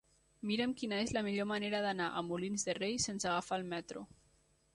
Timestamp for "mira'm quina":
0.51-1.01